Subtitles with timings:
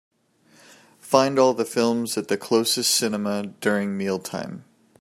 [0.97, 4.65] Find all the films at the closestcinema during meal time.